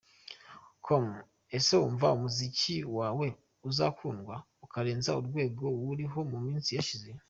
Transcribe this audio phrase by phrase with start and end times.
[0.85, 1.05] com:
[1.57, 3.27] Ese wumva umuziki wawe
[3.69, 4.35] uzakundwa
[4.65, 7.09] ukarenza urwego wariho mu minsi yashize?.